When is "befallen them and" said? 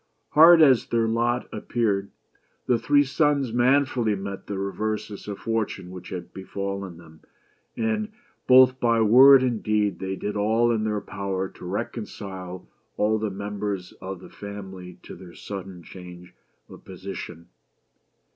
6.33-8.11